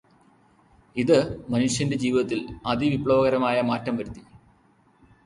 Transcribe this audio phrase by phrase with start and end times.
[0.95, 1.17] ഇതു്
[1.49, 2.39] മനുഷ്യന്റെ ജീവിതത്തിൽ
[2.65, 4.23] അതിവിപ്ലവകരമായ മാറ്റംവരുത്തി.